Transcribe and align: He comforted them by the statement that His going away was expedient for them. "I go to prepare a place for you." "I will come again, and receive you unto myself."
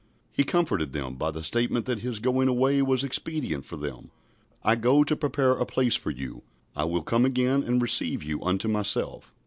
He 0.31 0.43
comforted 0.43 0.93
them 0.93 1.13
by 1.13 1.29
the 1.29 1.43
statement 1.43 1.85
that 1.85 1.99
His 1.99 2.17
going 2.17 2.47
away 2.47 2.81
was 2.81 3.03
expedient 3.03 3.65
for 3.67 3.77
them. 3.77 4.09
"I 4.63 4.73
go 4.75 5.03
to 5.03 5.15
prepare 5.15 5.51
a 5.51 5.63
place 5.67 5.93
for 5.93 6.09
you." 6.09 6.41
"I 6.75 6.85
will 6.85 7.03
come 7.03 7.23
again, 7.23 7.61
and 7.61 7.79
receive 7.79 8.23
you 8.23 8.41
unto 8.41 8.67
myself." 8.67 9.35